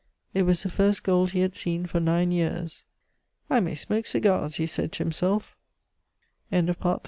[0.33, 2.85] It was the first gold he had seen for nine years.
[3.51, 5.55] "I may smoke cigars!" he said to himself.
[6.49, 6.99] About three months after